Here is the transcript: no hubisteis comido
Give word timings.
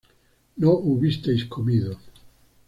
no 0.57 0.71
hubisteis 0.83 1.43
comido 1.47 1.95